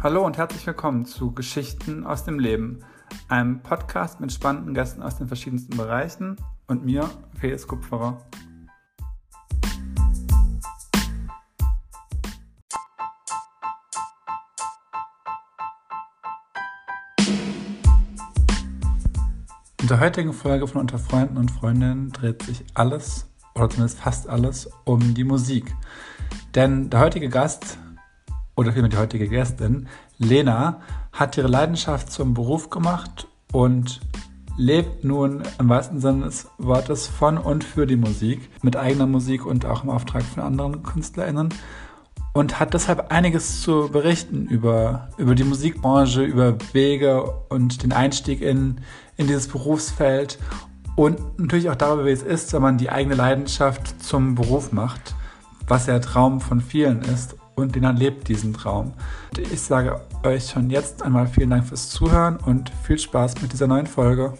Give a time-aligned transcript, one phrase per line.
[0.00, 2.78] Hallo und herzlich willkommen zu Geschichten aus dem Leben,
[3.26, 6.36] einem Podcast mit spannenden Gästen aus den verschiedensten Bereichen
[6.68, 8.24] und mir, Felix Kupferer.
[19.80, 24.28] In der heutigen Folge von Unter Freunden und Freundinnen dreht sich alles, oder zumindest fast
[24.28, 25.74] alles, um die Musik.
[26.54, 27.80] Denn der heutige Gast,
[28.58, 29.86] oder vielmehr die heutige Gästin,
[30.18, 30.80] Lena,
[31.12, 34.00] hat ihre Leidenschaft zum Beruf gemacht und
[34.56, 39.46] lebt nun im wahrsten Sinne des Wortes von und für die Musik, mit eigener Musik
[39.46, 41.54] und auch im Auftrag von anderen KünstlerInnen
[42.32, 48.40] und hat deshalb einiges zu berichten über, über die Musikbranche, über Wege und den Einstieg
[48.42, 48.80] in,
[49.16, 50.40] in dieses Berufsfeld
[50.96, 55.14] und natürlich auch darüber, wie es ist, wenn man die eigene Leidenschaft zum Beruf macht,
[55.68, 58.92] was ja Traum von vielen ist und Lena lebt diesen Traum.
[59.36, 63.66] Ich sage euch schon jetzt einmal vielen Dank fürs Zuhören und viel Spaß mit dieser
[63.66, 64.34] neuen Folge.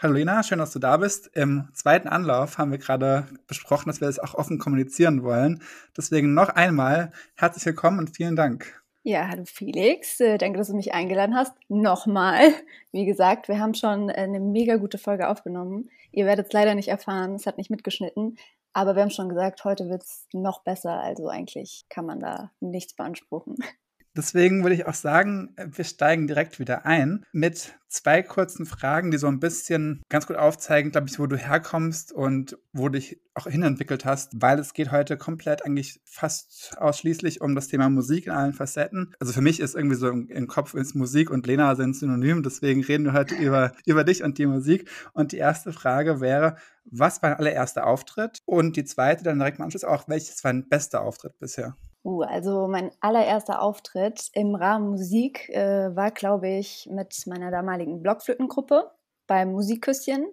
[0.00, 1.28] Hallo Lena, schön, dass du da bist.
[1.34, 5.60] Im zweiten Anlauf haben wir gerade besprochen, dass wir das auch offen kommunizieren wollen.
[5.96, 8.80] Deswegen noch einmal herzlich willkommen und vielen Dank.
[9.08, 10.20] Ja, hallo Felix.
[10.20, 11.54] Äh, danke, dass du mich eingeladen hast.
[11.70, 12.52] Nochmal.
[12.92, 15.88] Wie gesagt, wir haben schon eine mega gute Folge aufgenommen.
[16.12, 18.36] Ihr werdet es leider nicht erfahren, es hat nicht mitgeschnitten.
[18.74, 21.00] Aber wir haben schon gesagt, heute wird es noch besser.
[21.00, 23.56] Also eigentlich kann man da nichts beanspruchen.
[24.18, 29.16] Deswegen würde ich auch sagen, wir steigen direkt wieder ein mit zwei kurzen Fragen, die
[29.16, 33.20] so ein bisschen ganz gut aufzeigen, glaube ich, wo du herkommst und wo du dich
[33.34, 38.26] auch hinentwickelt hast, weil es geht heute komplett eigentlich fast ausschließlich um das Thema Musik
[38.26, 39.14] in allen Facetten.
[39.20, 42.42] Also für mich ist irgendwie so im, im Kopf ist Musik und Lena sind synonym,
[42.42, 44.90] deswegen reden wir heute über, über dich und die Musik.
[45.12, 46.56] Und die erste Frage wäre,
[46.90, 48.40] was war dein allererster Auftritt?
[48.46, 51.76] Und die zweite dann direkt im Anschluss auch, welches war dein bester Auftritt bisher?
[52.04, 58.02] Uh, also mein allererster Auftritt im Rahmen Musik äh, war, glaube ich, mit meiner damaligen
[58.02, 58.90] Blockflötengruppe
[59.26, 60.26] beim Musikküsschen.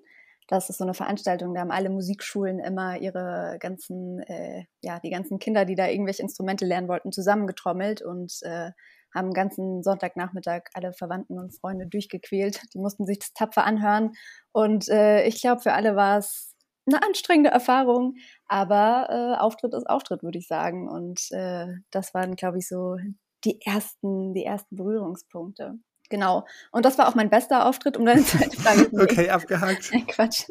[0.47, 5.09] Das ist so eine Veranstaltung, da haben alle Musikschulen immer ihre ganzen, äh, ja, die
[5.09, 8.71] ganzen Kinder, die da irgendwelche Instrumente lernen wollten, zusammengetrommelt und äh,
[9.15, 12.61] haben den ganzen Sonntagnachmittag alle Verwandten und Freunde durchgequält.
[12.73, 14.11] Die mussten sich das tapfer anhören.
[14.51, 16.54] Und äh, ich glaube, für alle war es
[16.87, 18.15] eine anstrengende Erfahrung,
[18.47, 20.87] aber äh, Auftritt ist Auftritt, würde ich sagen.
[20.89, 22.97] Und äh, das waren, glaube ich, so
[23.43, 25.79] die ersten, die ersten Berührungspunkte.
[26.09, 26.45] Genau.
[26.71, 29.91] Und das war auch mein bester Auftritt, um deine zweite Frage zu Okay, abgehakt.
[30.07, 30.47] Quatsch.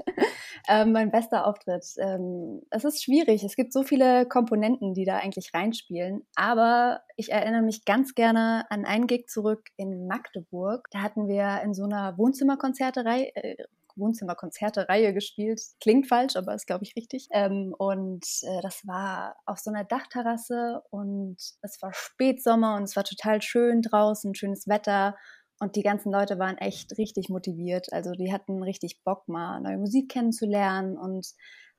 [0.68, 1.84] Ähm, mein bester Auftritt.
[1.98, 3.44] Ähm, es ist schwierig.
[3.44, 6.26] Es gibt so viele Komponenten, die da eigentlich reinspielen.
[6.34, 10.88] Aber ich erinnere mich ganz gerne an einen Gig zurück in Magdeburg.
[10.90, 13.56] Da hatten wir in so einer Wohnzimmerkonzerterei, äh,
[13.96, 15.60] Wohnzimmerkonzerte-Reihe gespielt.
[15.80, 17.28] Klingt falsch, aber ist, glaube ich, richtig.
[17.32, 22.96] Ähm, und äh, das war auf so einer Dachterrasse und es war Spätsommer und es
[22.96, 25.16] war total schön draußen, schönes Wetter.
[25.60, 27.92] Und die ganzen Leute waren echt richtig motiviert.
[27.92, 31.26] Also die hatten richtig Bock, mal neue Musik kennenzulernen und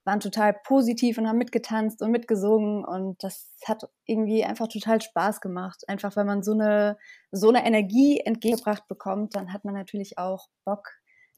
[0.06, 5.42] waren total positiv und haben mitgetanzt und mitgesungen und das hat irgendwie einfach total Spaß
[5.42, 5.84] gemacht.
[5.88, 6.98] Einfach wenn man so eine,
[7.32, 10.92] so eine Energie entgegengebracht bekommt, dann hat man natürlich auch Bock,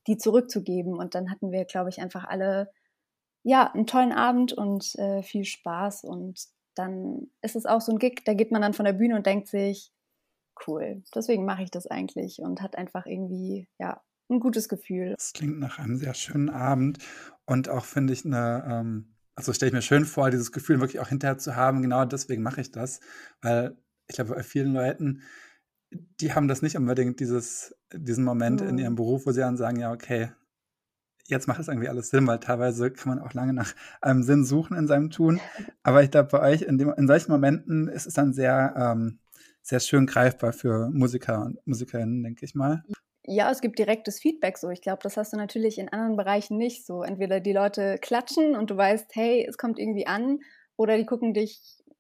[0.08, 0.96] die zurückzugeben.
[0.96, 2.72] Und dann hatten wir, glaube ich, einfach alle
[3.44, 6.04] ja einen tollen Abend und äh, viel Spaß.
[6.04, 9.16] Und dann ist es auch so ein Gig, da geht man dann von der Bühne
[9.16, 9.92] und denkt sich,
[10.68, 15.14] cool, deswegen mache ich das eigentlich und hat einfach irgendwie, ja, ein gutes Gefühl.
[15.18, 17.00] Das klingt nach einem sehr schönen Abend
[17.46, 21.00] und auch finde ich eine, ähm, also stelle ich mir schön vor, dieses Gefühl wirklich
[21.00, 23.00] auch hinterher zu haben, genau deswegen mache ich das,
[23.42, 25.22] weil ich glaube, bei vielen Leuten
[25.92, 28.70] die haben das nicht unbedingt, dieses, diesen Moment mhm.
[28.70, 30.32] in ihrem Beruf, wo sie dann sagen, ja, okay,
[31.28, 34.44] jetzt macht es irgendwie alles Sinn, weil teilweise kann man auch lange nach einem Sinn
[34.44, 35.40] suchen in seinem Tun.
[35.84, 39.20] Aber ich glaube, bei euch, in, dem, in solchen Momenten ist es dann sehr, ähm,
[39.62, 42.84] sehr schön greifbar für Musiker und Musikerinnen, denke ich mal.
[43.30, 44.70] Ja, es gibt direktes Feedback so.
[44.70, 47.04] Ich glaube, das hast du natürlich in anderen Bereichen nicht so.
[47.04, 50.40] Entweder die Leute klatschen und du weißt, hey, es kommt irgendwie an,
[50.78, 51.60] oder die gucken dich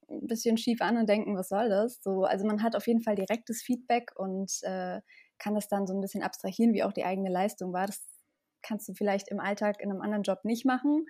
[0.09, 1.99] ein bisschen schief an und denken, was soll das?
[2.01, 5.01] So, also man hat auf jeden Fall direktes Feedback und äh,
[5.37, 7.87] kann das dann so ein bisschen abstrahieren, wie auch die eigene Leistung war.
[7.87, 8.05] Das
[8.61, 11.05] kannst du vielleicht im Alltag in einem anderen Job nicht machen.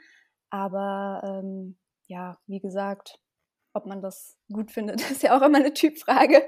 [0.50, 1.78] Aber ähm,
[2.08, 3.20] ja, wie gesagt,
[3.74, 6.42] ob man das gut findet, ist ja auch immer eine Typfrage.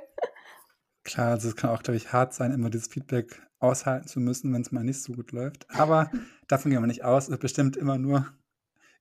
[1.03, 4.53] Klar, also es kann auch, glaube ich, hart sein, immer dieses Feedback aushalten zu müssen,
[4.53, 5.65] wenn es mal nicht so gut läuft.
[5.69, 6.11] Aber
[6.47, 7.25] davon gehen wir nicht aus.
[7.25, 8.27] Es ist bestimmt immer nur,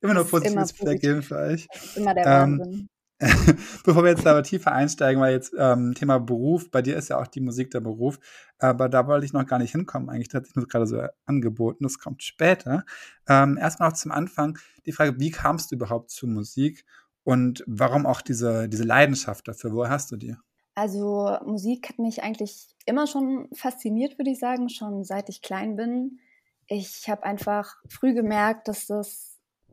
[0.01, 1.69] immer nur positives Feedback geben für euch.
[1.73, 2.89] Das ist immer der ähm, Wahnsinn.
[3.85, 7.19] Bevor wir jetzt aber tiefer einsteigen, weil jetzt ähm, Thema Beruf, bei dir ist ja
[7.19, 8.21] auch die Musik der Beruf,
[8.59, 10.09] aber da wollte ich noch gar nicht hinkommen.
[10.09, 12.85] Eigentlich hat sich nur gerade so angeboten, das kommt später.
[13.29, 16.85] Ähm, erstmal noch zum Anfang die Frage, wie kamst du überhaupt zur Musik
[17.25, 19.73] Und warum auch diese, diese Leidenschaft dafür?
[19.73, 20.37] Woher hast du die?
[20.77, 25.75] Also Musik hat mich eigentlich immer schon fasziniert, würde ich sagen, schon seit ich klein
[25.75, 26.21] bin.
[26.69, 29.28] Ich habe einfach früh gemerkt, dass das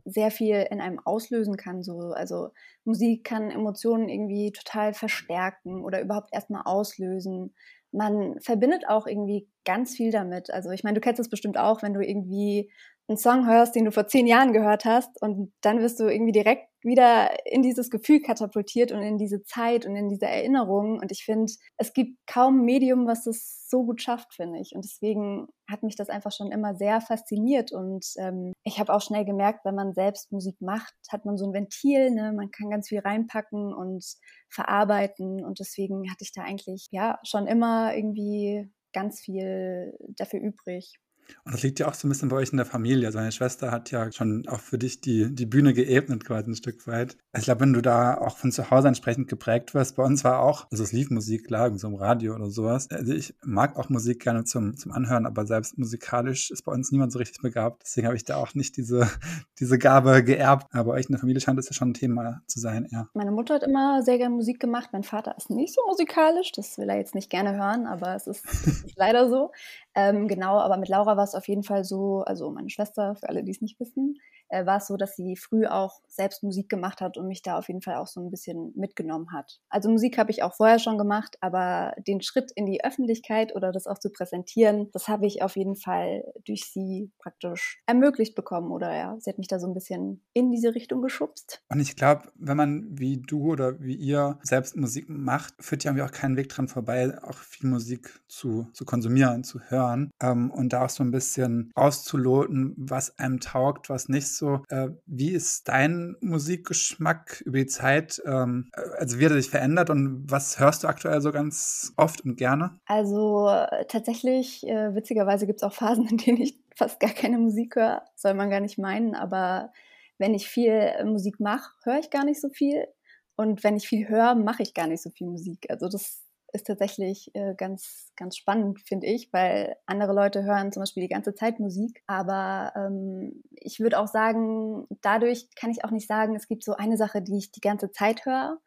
[0.06, 1.84] sehr viel in einem auslösen kann.
[1.84, 2.12] So.
[2.12, 2.50] Also
[2.86, 7.54] Musik kann Emotionen irgendwie total verstärken oder überhaupt erstmal auslösen.
[7.92, 10.52] Man verbindet auch irgendwie ganz viel damit.
[10.52, 12.72] Also ich meine, du kennst es bestimmt auch, wenn du irgendwie
[13.08, 16.32] einen Song hörst, den du vor zehn Jahren gehört hast und dann wirst du irgendwie
[16.32, 21.00] direkt wieder in dieses Gefühl katapultiert und in diese Zeit und in diese Erinnerungen.
[21.00, 24.74] Und ich finde, es gibt kaum Medium, was das so gut schafft, finde ich.
[24.76, 27.72] Und deswegen hat mich das einfach schon immer sehr fasziniert.
[27.72, 31.48] Und ähm, ich habe auch schnell gemerkt, wenn man selbst Musik macht, hat man so
[31.48, 32.32] ein Ventil, ne?
[32.34, 34.06] man kann ganz viel reinpacken und
[34.50, 35.44] verarbeiten.
[35.44, 41.00] Und deswegen hatte ich da eigentlich ja schon immer irgendwie ganz viel dafür übrig.
[41.44, 43.08] Und das liegt ja auch so ein bisschen bei euch in der Familie.
[43.08, 46.56] Also deine Schwester hat ja schon auch für dich die, die Bühne geebnet, quasi ein
[46.56, 47.18] Stück weit.
[47.32, 50.24] Also ich glaube, wenn du da auch von zu Hause entsprechend geprägt wirst, bei uns
[50.24, 52.90] war auch, also es lief Musik, klar, so im Radio oder sowas.
[52.92, 56.92] Also ich mag auch Musik gerne zum, zum Anhören, aber selbst musikalisch ist bei uns
[56.92, 57.84] niemand so richtig begabt.
[57.84, 59.08] Deswegen habe ich da auch nicht diese,
[59.60, 60.68] diese Gabe geerbt.
[60.74, 63.08] Aber bei euch in der Familie scheint das ja schon ein Thema zu sein, ja.
[63.14, 64.90] Meine Mutter hat immer sehr gerne Musik gemacht.
[64.92, 66.52] Mein Vater ist nicht so musikalisch.
[66.52, 68.46] Das will er jetzt nicht gerne hören, aber es ist
[68.96, 69.52] leider so.
[69.96, 73.30] Ähm, genau, aber mit Laura war es auf jeden Fall so, also meine Schwester, für
[73.30, 74.18] alle, die es nicht wissen,
[74.50, 77.58] äh, war es so, dass sie früh auch selbst Musik gemacht hat und mich da
[77.58, 79.60] auf jeden Fall auch so ein bisschen mitgenommen hat.
[79.70, 83.72] Also Musik habe ich auch vorher schon gemacht, aber den Schritt in die Öffentlichkeit oder
[83.72, 88.72] das auch zu präsentieren, das habe ich auf jeden Fall durch sie praktisch ermöglicht bekommen
[88.72, 91.62] oder ja, sie hat mich da so ein bisschen in diese Richtung geschubst.
[91.70, 96.06] Und ich glaube, wenn man wie du oder wie ihr selbst Musik macht, führt ja
[96.06, 100.74] auch keinen Weg dran vorbei, auch viel Musik zu, zu konsumieren, zu hören ähm, und
[100.74, 104.64] da auch so ein bisschen auszuloten, was einem taugt, was nicht so.
[104.70, 108.22] Äh, wie ist dein Musikgeschmack über die Zeit?
[108.26, 111.94] Ähm, äh, also wie hat er sich verändert und was hörst du aktuell so ganz
[111.98, 112.80] oft und gerne?
[112.86, 117.38] Also äh, tatsächlich, äh, witzigerweise gibt es auch Phasen, in denen ich fast gar keine
[117.38, 118.04] Musik höre.
[118.16, 119.72] Soll man gar nicht meinen, aber
[120.18, 122.88] wenn ich viel Musik mache, höre ich gar nicht so viel.
[123.36, 125.68] Und wenn ich viel höre, mache ich gar nicht so viel Musik.
[125.70, 126.25] Also das
[126.56, 131.14] ist tatsächlich äh, ganz, ganz spannend, finde ich, weil andere Leute hören zum Beispiel die
[131.14, 132.02] ganze Zeit Musik.
[132.08, 136.74] Aber ähm, ich würde auch sagen, dadurch kann ich auch nicht sagen, es gibt so
[136.74, 138.58] eine Sache, die ich die ganze Zeit höre.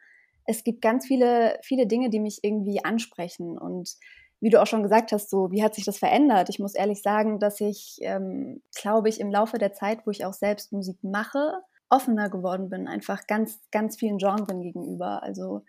[0.44, 3.58] Es gibt ganz viele, viele Dinge, die mich irgendwie ansprechen.
[3.58, 3.96] Und
[4.40, 6.48] wie du auch schon gesagt hast, so, wie hat sich das verändert?
[6.48, 10.24] Ich muss ehrlich sagen, dass ich, ähm, glaube ich, im Laufe der Zeit, wo ich
[10.24, 11.54] auch selbst Musik mache,
[11.90, 15.22] offener geworden bin, einfach ganz, ganz vielen Genren gegenüber.
[15.22, 15.62] Also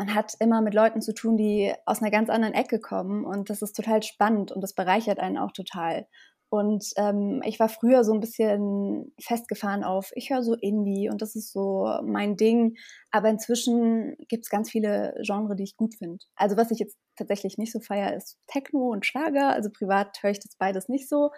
[0.00, 3.50] man hat immer mit Leuten zu tun, die aus einer ganz anderen Ecke kommen und
[3.50, 6.06] das ist total spannend und das bereichert einen auch total.
[6.48, 11.20] Und ähm, ich war früher so ein bisschen festgefahren auf, ich höre so Indie und
[11.20, 12.76] das ist so mein Ding.
[13.10, 16.24] Aber inzwischen gibt es ganz viele Genres, die ich gut finde.
[16.34, 19.50] Also was ich jetzt tatsächlich nicht so feier, ist Techno und Schlager.
[19.50, 21.30] Also privat höre ich das beides nicht so.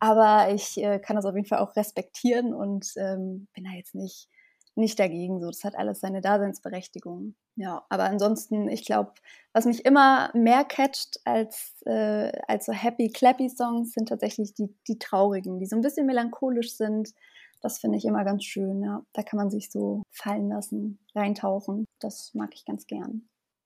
[0.00, 3.94] Aber ich äh, kann das auf jeden Fall auch respektieren und ähm, bin da jetzt
[3.94, 4.30] nicht
[4.76, 5.40] nicht dagegen.
[5.40, 7.34] So, das hat alles seine Daseinsberechtigung.
[7.56, 9.12] Ja, aber ansonsten, ich glaube,
[9.52, 14.68] was mich immer mehr catcht als, äh, als so happy, clappy Songs sind tatsächlich die,
[14.86, 17.14] die traurigen, die so ein bisschen melancholisch sind.
[17.62, 18.82] Das finde ich immer ganz schön.
[18.82, 21.86] Ja, da kann man sich so fallen lassen, reintauchen.
[21.98, 23.22] Das mag ich ganz gern.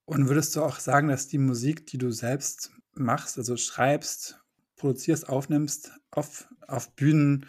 [0.07, 4.41] Und würdest du auch sagen, dass die Musik, die du selbst machst, also schreibst,
[4.77, 7.47] produzierst, aufnimmst, auf, auf Bühnen,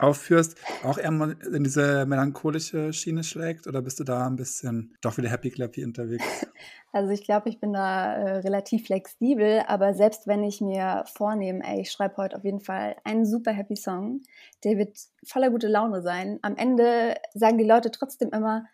[0.00, 3.66] aufführst, auch eher in diese melancholische Schiene schlägt?
[3.66, 6.24] Oder bist du da ein bisschen doch wieder happy clappy unterwegs?
[6.92, 11.62] Also ich glaube, ich bin da äh, relativ flexibel, aber selbst wenn ich mir vornehme,
[11.64, 14.22] ey, ich schreibe heute auf jeden Fall einen super happy Song,
[14.64, 16.40] der wird voller gute Laune sein.
[16.42, 18.64] Am Ende sagen die Leute trotzdem immer,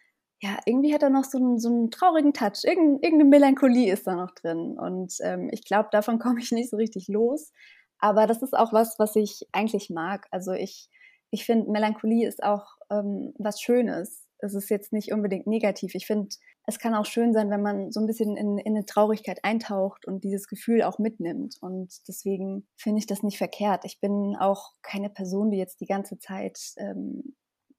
[0.41, 4.07] ja, irgendwie hat er noch so einen, so einen traurigen Touch, Irgend, irgendeine Melancholie ist
[4.07, 4.79] da noch drin.
[4.79, 7.53] Und ähm, ich glaube, davon komme ich nicht so richtig los.
[7.99, 10.27] Aber das ist auch was, was ich eigentlich mag.
[10.31, 10.91] Also ich
[11.31, 14.27] ich finde, Melancholie ist auch ähm, was Schönes.
[14.39, 15.95] Es ist jetzt nicht unbedingt negativ.
[15.95, 16.29] Ich finde,
[16.67, 20.07] es kann auch schön sein, wenn man so ein bisschen in, in eine Traurigkeit eintaucht
[20.07, 21.57] und dieses Gefühl auch mitnimmt.
[21.61, 23.85] Und deswegen finde ich das nicht verkehrt.
[23.85, 27.37] Ich bin auch keine Person, die jetzt die ganze Zeit ähm,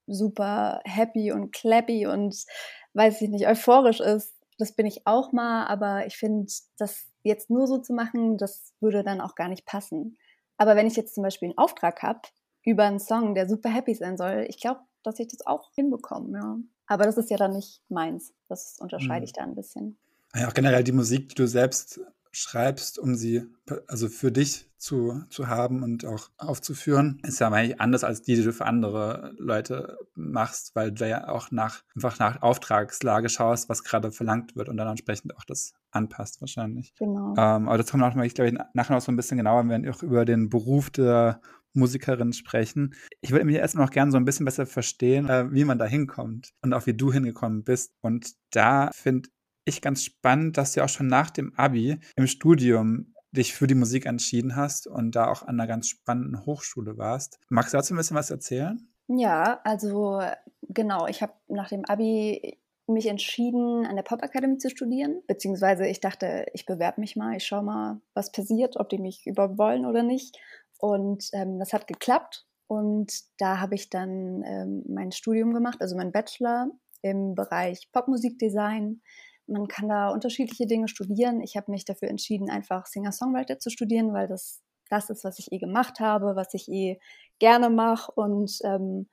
[0.08, 2.46] super happy und clappy und
[2.94, 4.34] weiß ich nicht, euphorisch ist.
[4.58, 8.74] Das bin ich auch mal, aber ich finde, das jetzt nur so zu machen, das
[8.80, 10.18] würde dann auch gar nicht passen.
[10.58, 12.22] Aber wenn ich jetzt zum Beispiel einen Auftrag habe,
[12.68, 14.46] über einen Song, der super happy sein soll.
[14.50, 16.58] Ich glaube, dass ich das auch hinbekomme, ja.
[16.86, 18.34] Aber das ist ja dann nicht meins.
[18.50, 19.24] Das unterscheide mhm.
[19.24, 19.98] ich da ein bisschen.
[20.36, 22.02] Ja, auch generell die Musik, die du selbst
[22.34, 23.44] schreibst, um sie
[23.88, 28.36] also für dich zu, zu haben und auch aufzuführen, ist ja eigentlich anders als die,
[28.36, 33.70] die du für andere Leute machst, weil du ja auch nach, einfach nach Auftragslage schaust,
[33.70, 36.94] was gerade verlangt wird und dann entsprechend auch das anpasst wahrscheinlich.
[36.96, 37.32] Genau.
[37.32, 39.84] Ähm, aber das kommt auch noch, ich glaube, nachher noch so ein bisschen genauer, wenn
[39.84, 41.42] wir auch über den Beruf der
[41.74, 42.96] Musikerin sprechen.
[43.22, 45.86] Ich würde mich erstmal noch gerne so ein bisschen besser verstehen, äh, wie man da
[45.86, 47.94] hinkommt und auch wie du hingekommen bist.
[48.02, 49.30] Und da finde
[49.66, 53.76] ich ganz spannend, dass du auch schon nach dem Abi im Studium dich für die
[53.76, 57.40] Musik entschieden hast und da auch an einer ganz spannenden Hochschule warst.
[57.50, 58.90] Magst du dazu ein bisschen was erzählen?
[59.08, 60.22] Ja, also
[60.62, 62.58] genau, ich habe nach dem Abi
[62.88, 67.46] mich entschieden, an der Popakademie zu studieren, beziehungsweise ich dachte, ich bewerbe mich mal, ich
[67.46, 70.38] schaue mal, was passiert, ob die mich überhaupt wollen oder nicht.
[70.80, 75.96] Und ähm, das hat geklappt und da habe ich dann ähm, mein Studium gemacht, also
[75.96, 76.70] mein Bachelor
[77.02, 79.02] im Bereich Popmusikdesign
[79.50, 81.42] man kann da unterschiedliche Dinge studieren.
[81.42, 85.52] Ich habe mich dafür entschieden, einfach Singer-Songwriter zu studieren, weil das das ist, was ich
[85.52, 87.00] eh gemacht habe, was ich eh
[87.40, 88.12] gerne mache.
[88.14, 89.10] Und ähm,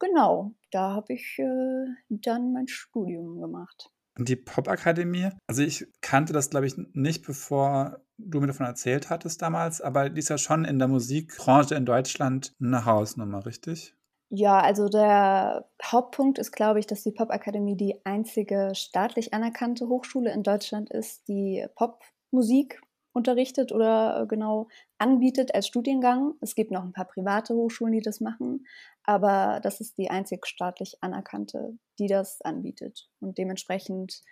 [0.00, 3.91] genau, da habe ich äh, dann mein Studium gemacht.
[4.18, 9.40] Die Popakademie, also ich kannte das, glaube ich, nicht, bevor du mir davon erzählt hattest
[9.40, 13.96] damals, aber die ist ja schon in der Musikbranche in Deutschland eine Hausnummer, richtig?
[14.34, 20.32] Ja, also der Hauptpunkt ist, glaube ich, dass die Popakademie die einzige staatlich anerkannte Hochschule
[20.32, 22.80] in Deutschland ist, die Popmusik
[23.12, 26.34] unterrichtet oder äh, genau anbietet als Studiengang.
[26.40, 28.66] Es gibt noch ein paar private Hochschulen, die das machen,
[29.04, 33.08] aber das ist die einzig staatlich anerkannte, die das anbietet.
[33.20, 34.22] Und dementsprechend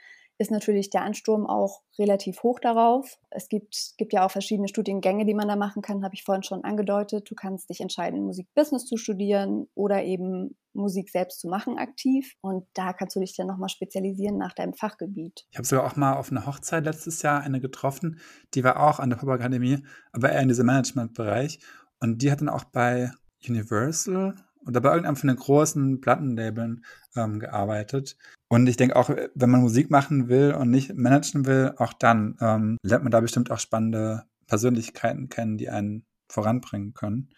[0.40, 3.18] ist natürlich der Ansturm auch relativ hoch darauf.
[3.28, 6.42] Es gibt, gibt ja auch verschiedene Studiengänge, die man da machen kann, habe ich vorhin
[6.42, 7.30] schon angedeutet.
[7.30, 12.36] Du kannst dich entscheiden, Musikbusiness zu studieren oder eben Musik selbst zu machen aktiv.
[12.40, 15.44] Und da kannst du dich dann nochmal spezialisieren nach deinem Fachgebiet.
[15.50, 18.18] Ich habe sogar auch mal auf einer Hochzeit letztes Jahr eine getroffen,
[18.54, 21.58] die war auch an der Popakademie, aber eher in diesem Managementbereich.
[22.00, 23.10] Und die hat dann auch bei
[23.46, 24.36] Universal
[24.66, 26.84] oder bei irgendeinem von den großen Plattenlabeln
[27.16, 28.16] ähm, gearbeitet.
[28.48, 32.36] Und ich denke auch, wenn man Musik machen will und nicht managen will, auch dann
[32.40, 37.30] ähm, lernt man da bestimmt auch spannende Persönlichkeiten kennen, die einen voranbringen können.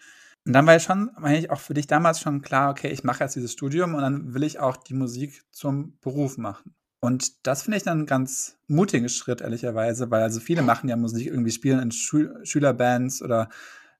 [0.44, 3.22] Und dann war ja schon eigentlich auch für dich damals schon klar, okay, ich mache
[3.22, 6.74] jetzt dieses Studium und dann will ich auch die Musik zum Beruf machen.
[7.00, 10.96] Und das finde ich dann einen ganz mutigen Schritt, ehrlicherweise, weil also viele machen ja
[10.96, 13.48] Musik irgendwie spielen in Schül Schülerbands oder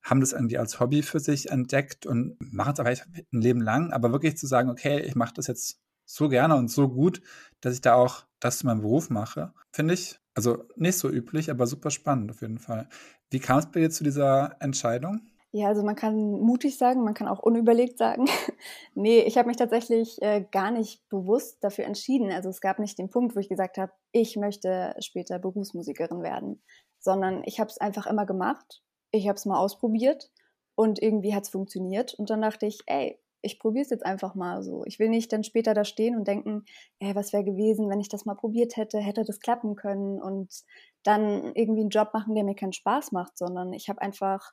[0.02, 3.92] haben das irgendwie als Hobby für sich entdeckt und machen es aber ein Leben lang.
[3.92, 7.23] Aber wirklich zu sagen, okay, ich mache das jetzt so gerne und so gut,
[7.61, 11.50] dass ich da auch das zu meinem Beruf mache, finde ich, also nicht so üblich,
[11.50, 12.88] aber super spannend auf jeden Fall.
[13.30, 15.21] Wie kam es bei dir zu dieser Entscheidung?
[15.54, 18.25] Ja, also man kann mutig sagen, man kann auch unüberlegt sagen.
[18.94, 22.32] nee, ich habe mich tatsächlich äh, gar nicht bewusst dafür entschieden.
[22.32, 26.62] Also es gab nicht den Punkt, wo ich gesagt habe, ich möchte später Berufsmusikerin werden,
[26.99, 28.82] sondern ich habe es einfach immer gemacht
[29.12, 30.31] ich habe es mal ausprobiert
[30.75, 32.14] und irgendwie hat es funktioniert.
[32.14, 34.85] Und dann dachte ich, ey, ich probiere es jetzt einfach mal so.
[34.87, 36.64] Ich will nicht dann später da stehen und denken,
[37.00, 40.62] ey, was wäre gewesen, wenn ich das mal probiert hätte, hätte das klappen können und
[41.02, 44.52] dann irgendwie einen Job machen, der mir keinen Spaß macht, sondern ich habe einfach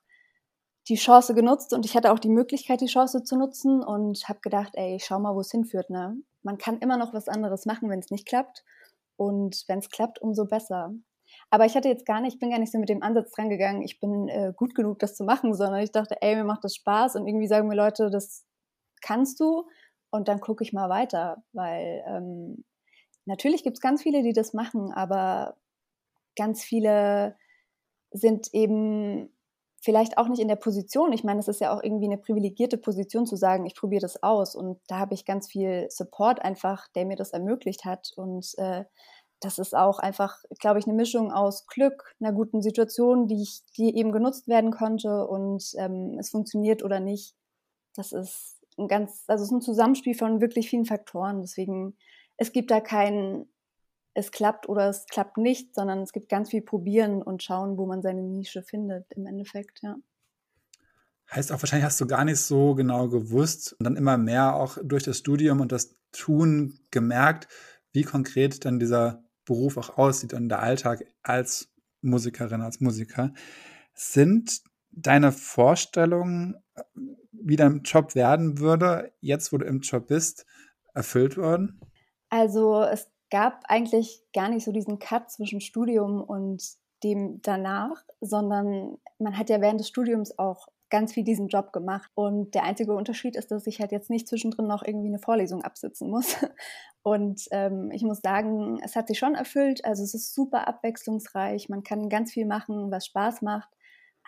[0.88, 4.40] die Chance genutzt und ich hatte auch die Möglichkeit, die Chance zu nutzen und habe
[4.42, 5.92] gedacht, ey, ich schau mal, wo es hinführt.
[5.92, 6.18] Ne?
[6.42, 8.64] Man kann immer noch was anderes machen, wenn es nicht klappt.
[9.16, 10.94] Und wenn es klappt, umso besser.
[11.50, 13.50] Aber ich hatte jetzt gar nicht, ich bin gar nicht so mit dem Ansatz dran
[13.50, 16.64] gegangen, ich bin äh, gut genug, das zu machen, sondern ich dachte, ey, mir macht
[16.64, 18.46] das Spaß und irgendwie sagen mir Leute, das
[19.02, 19.68] kannst du
[20.12, 22.64] und dann gucke ich mal weiter, weil ähm,
[23.26, 25.58] natürlich gibt es ganz viele, die das machen, aber
[26.36, 27.36] ganz viele
[28.12, 29.30] sind eben
[29.82, 31.14] vielleicht auch nicht in der Position.
[31.14, 34.22] Ich meine, es ist ja auch irgendwie eine privilegierte Position zu sagen, ich probiere das
[34.24, 34.56] aus.
[34.56, 38.12] Und da habe ich ganz viel Support einfach, der mir das ermöglicht hat.
[38.16, 38.84] Und äh,
[39.40, 43.62] das ist auch einfach, glaube ich, eine Mischung aus Glück, einer guten Situation, die, ich,
[43.78, 47.36] die eben genutzt werden konnte und ähm, es funktioniert oder nicht.
[47.96, 51.42] Das ist ein ganz, also es ist ein Zusammenspiel von wirklich vielen Faktoren.
[51.42, 51.96] Deswegen,
[52.38, 53.46] es gibt da kein,
[54.14, 57.86] es klappt oder es klappt nicht, sondern es gibt ganz viel probieren und schauen, wo
[57.86, 59.96] man seine Nische findet im Endeffekt, ja.
[61.32, 64.80] Heißt auch, wahrscheinlich hast du gar nicht so genau gewusst und dann immer mehr auch
[64.84, 67.48] durch das Studium und das Tun gemerkt,
[67.92, 71.70] wie konkret dann dieser Beruf auch aussieht und der Alltag als
[72.02, 73.34] Musikerin, als Musiker.
[73.94, 76.56] Sind deine Vorstellungen,
[77.32, 80.46] wie dein Job werden würde, jetzt wo du im Job bist,
[80.94, 81.82] erfüllt worden?
[82.30, 86.64] Also es gab eigentlich gar nicht so diesen Cut zwischen Studium und
[87.04, 92.12] dem danach, sondern man hat ja während des Studiums auch ganz viel diesen Job gemacht.
[92.16, 95.64] Und der einzige Unterschied ist, dass ich halt jetzt nicht zwischendrin noch irgendwie eine Vorlesung
[95.64, 96.36] absitzen muss.
[97.04, 99.86] Und ähm, ich muss sagen, es hat sich schon erfüllt.
[99.86, 101.70] Also es ist super abwechslungsreich.
[101.70, 103.70] Man kann ganz viel machen, was Spaß macht.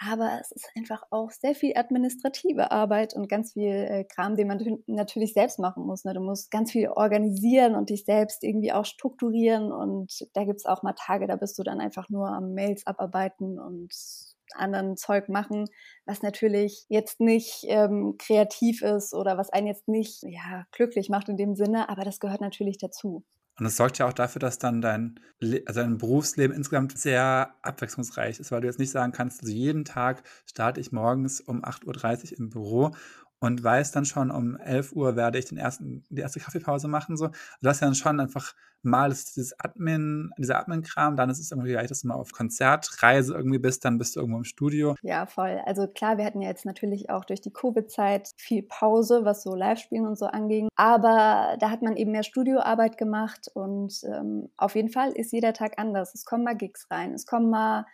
[0.04, 4.48] Aber es ist einfach auch sehr viel administrative Arbeit und ganz viel äh, Kram, den
[4.48, 6.06] man natürlich selbst machen muss.
[6.06, 6.14] Ne?
[6.14, 9.72] Du musst ganz viel organisieren und dich selbst irgendwie auch strukturieren.
[9.72, 12.88] Und da gibt es auch mal Tage, da bist du dann einfach nur am Mails
[12.88, 13.94] abarbeiten und
[14.56, 15.66] anderen Zeug machen,
[16.06, 21.30] was natürlich jetzt nicht ähm, kreativ ist oder was einen jetzt nicht ja, glücklich macht
[21.30, 23.24] in dem Sinne, aber das gehört natürlich dazu.
[23.58, 25.20] Und das sorgt ja auch dafür, dass dann dein,
[25.66, 29.86] also dein Berufsleben insgesamt sehr abwechslungsreich ist, weil du jetzt nicht sagen kannst, also jeden
[29.86, 32.92] Tag starte ich morgens um 8.30 Uhr im Büro
[33.42, 37.18] und weiß dann schon, um 11 Uhr werde ich den ersten, die erste Kaffeepause machen.
[37.18, 37.30] So.
[37.62, 41.72] Du hast ja dann schon einfach mal dieses Admin, dieser Admin-Kram, dann ist es irgendwie
[41.72, 44.96] gleich, dass du mal auf Konzertreise irgendwie bist, dann bist du irgendwo im Studio.
[45.02, 45.60] Ja, voll.
[45.66, 49.56] Also klar, wir hatten ja jetzt natürlich auch durch die Covid-Zeit viel Pause, was so
[49.56, 50.68] Live-Spielen und so anging.
[50.76, 55.54] Aber da hat man eben mehr Studioarbeit gemacht und ähm, auf jeden Fall ist jeder
[55.54, 56.14] Tag anders.
[56.14, 57.86] Es kommen mal Gigs rein, es kommen mal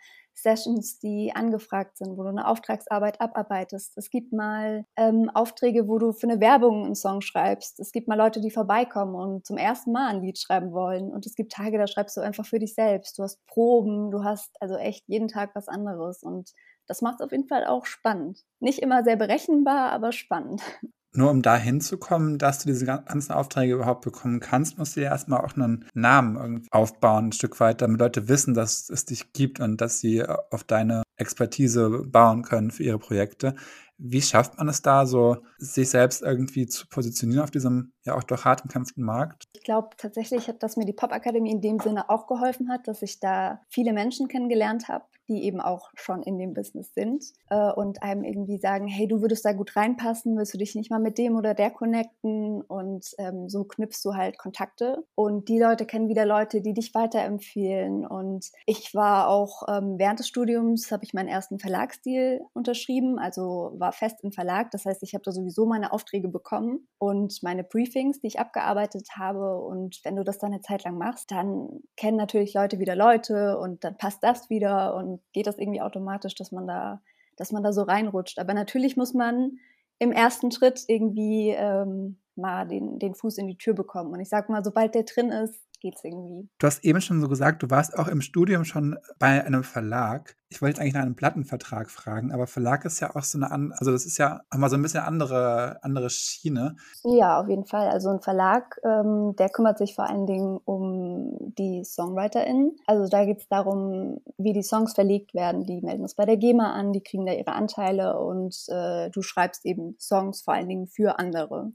[0.42, 3.96] Sessions, die angefragt sind, wo du eine Auftragsarbeit abarbeitest.
[3.96, 7.80] Es gibt mal ähm, Aufträge, wo du für eine Werbung einen Song schreibst.
[7.80, 11.12] Es gibt mal Leute, die vorbeikommen und zum ersten Mal ein Lied schreiben wollen.
[11.12, 13.18] Und es gibt Tage, da schreibst du einfach für dich selbst.
[13.18, 16.22] Du hast Proben, du hast also echt jeden Tag was anderes.
[16.22, 16.52] Und
[16.86, 18.44] das macht es auf jeden Fall auch spannend.
[18.60, 20.62] Nicht immer sehr berechenbar, aber spannend.
[21.18, 25.10] nur um da hinzukommen, dass du diese ganzen Aufträge überhaupt bekommen kannst, musst du ja
[25.10, 29.60] erstmal auch einen Namen aufbauen, ein Stück weit, damit Leute wissen, dass es dich gibt
[29.60, 33.56] und dass sie auf deine Expertise bauen können für ihre Projekte.
[33.98, 38.22] Wie schafft man es da, so sich selbst irgendwie zu positionieren auf diesem ja auch
[38.22, 39.44] doch hart umkämpften Markt?
[39.52, 43.20] Ich glaube tatsächlich, dass mir die Popakademie in dem Sinne auch geholfen hat, dass ich
[43.20, 48.02] da viele Menschen kennengelernt habe, die eben auch schon in dem Business sind äh, und
[48.02, 51.18] einem irgendwie sagen, hey, du würdest da gut reinpassen, willst du dich nicht mal mit
[51.18, 52.62] dem oder der connecten?
[52.62, 56.94] Und ähm, so knüpfst du halt Kontakte und die Leute kennen wieder Leute, die dich
[56.94, 58.06] weiterempfehlen.
[58.06, 63.72] Und ich war auch ähm, während des Studiums, habe ich meinen ersten Verlagsdeal unterschrieben, also
[63.76, 64.70] war fest im Verlag.
[64.70, 69.08] Das heißt, ich habe da sowieso meine Aufträge bekommen und meine Briefings, die ich abgearbeitet
[69.16, 69.58] habe.
[69.60, 73.58] Und wenn du das dann eine Zeit lang machst, dann kennen natürlich Leute wieder Leute
[73.58, 77.00] und dann passt das wieder und geht das irgendwie automatisch, dass man da,
[77.36, 78.38] dass man da so reinrutscht.
[78.38, 79.58] Aber natürlich muss man
[79.98, 84.12] im ersten Schritt irgendwie ähm, mal den, den Fuß in die Tür bekommen.
[84.12, 86.48] Und ich sag mal, sobald der drin ist, geht's irgendwie.
[86.58, 90.36] Du hast eben schon so gesagt, du warst auch im Studium schon bei einem Verlag.
[90.50, 93.92] Ich wollte eigentlich nach einem Plattenvertrag fragen, aber Verlag ist ja auch so eine, also
[93.92, 96.76] das ist ja auch mal so ein bisschen andere, andere Schiene.
[97.04, 97.88] Ja, auf jeden Fall.
[97.88, 102.76] Also ein Verlag, ähm, der kümmert sich vor allen Dingen um die SongwriterInnen.
[102.86, 105.64] Also da geht es darum, wie die Songs verlegt werden.
[105.64, 109.20] Die melden es bei der GEMA an, die kriegen da ihre Anteile und äh, du
[109.22, 111.72] schreibst eben Songs vor allen Dingen für andere.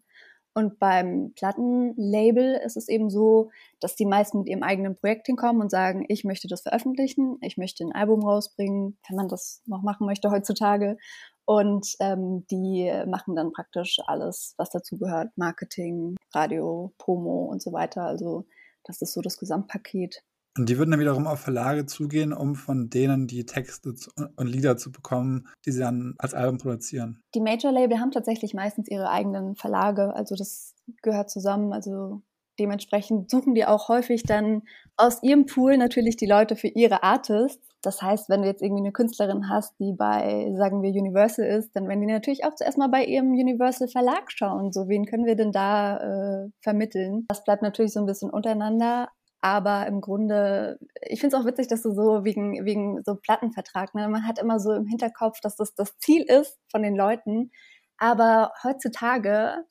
[0.56, 5.62] Und beim Plattenlabel ist es eben so, dass die meisten mit ihrem eigenen Projekt hinkommen
[5.62, 9.82] und sagen, ich möchte das veröffentlichen, ich möchte ein Album rausbringen, wenn man das noch
[9.82, 10.98] machen möchte heutzutage.
[11.46, 17.74] Und ähm, die machen dann praktisch alles, was dazu gehört, Marketing, Radio, Promo und so
[17.74, 18.04] weiter.
[18.04, 18.46] Also
[18.84, 20.24] das ist so das Gesamtpaket.
[20.58, 23.96] Und die würden dann wiederum auf Verlage zugehen, um von denen die Texte
[24.36, 27.22] und Lieder zu bekommen, die sie dann als Album produzieren.
[27.34, 31.74] Die Major-Label haben tatsächlich meistens ihre eigenen Verlage, also das gehört zusammen.
[31.74, 32.22] Also
[32.60, 34.62] dementsprechend suchen die auch häufig dann
[34.96, 37.68] aus ihrem Pool natürlich die Leute für ihre Artists.
[37.82, 41.76] Das heißt, wenn du jetzt irgendwie eine Künstlerin hast, die bei, sagen wir, Universal ist,
[41.76, 44.72] dann werden die natürlich auch zuerst mal bei ihrem Universal Verlag schauen.
[44.72, 45.98] So, wen können wir denn da
[46.46, 47.26] äh, vermitteln?
[47.28, 49.10] Das bleibt natürlich so ein bisschen untereinander.
[49.44, 53.94] Aber im Grunde, ich finde es auch witzig, dass du so wegen, wegen so Plattenvertrag,
[53.94, 54.08] ne?
[54.08, 57.52] man hat immer so im Hinterkopf, dass das das Ziel ist von den Leuten.
[57.98, 59.66] Aber heutzutage,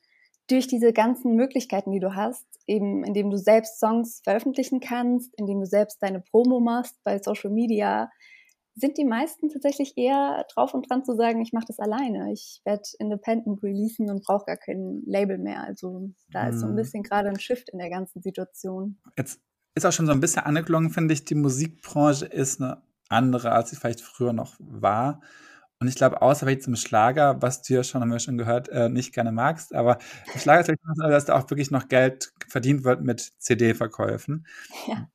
[0.46, 5.60] durch diese ganzen Möglichkeiten, die du hast, eben indem du selbst Songs veröffentlichen kannst, indem
[5.60, 8.10] du selbst deine Promo machst bei Social Media,
[8.74, 12.30] sind die meisten tatsächlich eher drauf und dran zu sagen, ich mache das alleine.
[12.30, 15.62] Ich werde independent releasen und brauche gar kein Label mehr.
[15.62, 16.76] Also da ist so ein mhm.
[16.76, 18.98] bisschen gerade ein Shift in der ganzen Situation.
[19.16, 19.40] Jetzt
[19.74, 23.70] ist auch schon so ein bisschen angeklungen, finde ich, die Musikbranche ist eine andere, als
[23.70, 25.20] sie vielleicht früher noch war.
[25.80, 28.68] Und ich glaube, außer vielleicht zum Schlager, was du ja schon, haben wir schon gehört,
[28.68, 29.98] äh, nicht gerne magst, aber
[30.32, 34.46] im Schlager ist es so, dass da auch wirklich noch Geld verdient wird mit CD-Verkäufen.
[34.86, 35.08] Ja.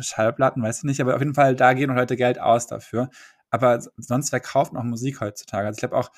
[0.00, 3.10] Schallplatten, weiß ich nicht, aber auf jeden Fall, da gehen Leute Geld aus dafür.
[3.50, 5.66] Aber sonst, wer kauft noch Musik heutzutage?
[5.66, 6.10] Also ich glaube auch,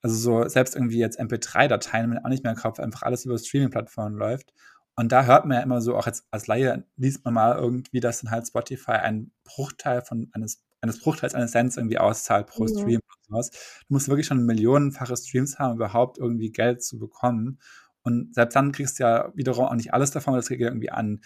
[0.00, 3.38] also so selbst irgendwie jetzt MP3-Dateien, wenn man auch nicht mehr kauft, einfach alles über
[3.38, 4.52] Streaming-Plattformen läuft.
[4.94, 8.00] Und da hört man ja immer so, auch als, als Laie liest man mal irgendwie,
[8.00, 12.64] dass dann halt Spotify einen Bruchteil von eines eines Bruchteils eines Cents irgendwie auszahlt pro
[12.64, 12.68] mhm.
[12.68, 13.50] Stream und sowas.
[13.50, 17.58] Du musst wirklich schon millionenfache Streams haben, um überhaupt irgendwie Geld zu bekommen.
[18.02, 20.90] Und selbst dann kriegst du ja wiederum auch nicht alles davon, weil das geht irgendwie
[20.90, 21.20] an,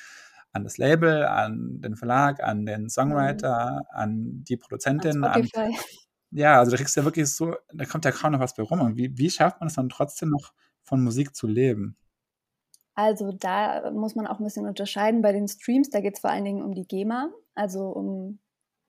[0.53, 3.99] an das Label, an den Verlag, an den Songwriter, mhm.
[3.99, 5.49] an die Produzentin, an,
[6.31, 8.63] ja, also da kriegst du ja wirklich so, da kommt ja kaum noch was bei
[8.63, 8.83] rum.
[8.83, 10.53] Und wie, wie schafft man es dann trotzdem noch
[10.83, 11.97] von Musik zu leben?
[12.97, 15.91] Also da muss man auch ein bisschen unterscheiden bei den Streams.
[15.91, 18.41] Da geht es vor allen Dingen um die GEMA, also um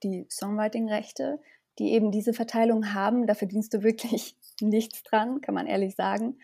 [0.02, 1.40] die Songwriting-Rechte,
[1.78, 3.26] die eben diese Verteilung haben.
[3.26, 6.38] Da verdienst du wirklich nichts dran, kann man ehrlich sagen.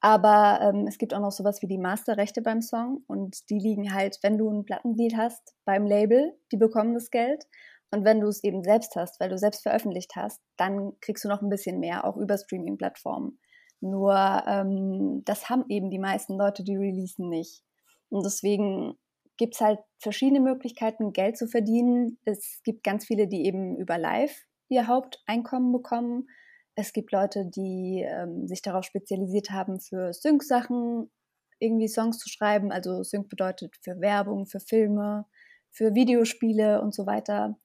[0.00, 3.92] Aber ähm, es gibt auch noch sowas wie die Masterrechte beim Song und die liegen
[3.92, 7.48] halt, wenn du ein Plattenlied hast, beim Label, die bekommen das Geld.
[7.90, 11.28] Und wenn du es eben selbst hast, weil du selbst veröffentlicht hast, dann kriegst du
[11.28, 13.40] noch ein bisschen mehr, auch über Streaming-Plattformen.
[13.80, 14.14] Nur
[14.46, 17.62] ähm, das haben eben die meisten Leute, die releasen nicht.
[18.10, 18.94] Und deswegen
[19.36, 22.18] gibt es halt verschiedene Möglichkeiten, Geld zu verdienen.
[22.24, 26.28] Es gibt ganz viele, die eben über Live ihr Haupteinkommen bekommen.
[26.74, 31.10] Es gibt Leute, die ähm, sich darauf spezialisiert haben, für Sync-Sachen
[31.58, 32.70] irgendwie Songs zu schreiben.
[32.70, 35.26] Also Sync bedeutet für Werbung, für Filme,
[35.70, 37.58] für Videospiele und so weiter.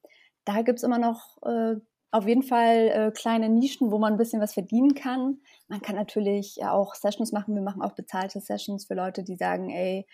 [0.45, 1.75] Da gibt es immer noch äh,
[2.13, 5.39] auf jeden Fall äh, kleine Nischen, wo man ein bisschen was verdienen kann.
[5.67, 7.55] Man kann natürlich auch Sessions machen.
[7.55, 10.05] Wir machen auch bezahlte Sessions für Leute, die sagen, ey,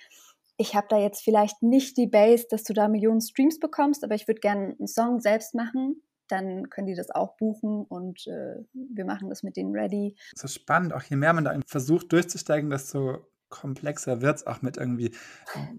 [0.55, 4.15] ich habe da jetzt vielleicht nicht die Base, dass du da Millionen Streams bekommst, aber
[4.15, 6.01] ich würde gerne einen Song selbst machen.
[6.29, 10.15] Dann können die das auch buchen und äh, wir machen das mit denen ready.
[10.35, 13.17] So spannend, auch je mehr man da versucht durchzusteigen, desto
[13.49, 15.11] komplexer wird es auch mit irgendwie,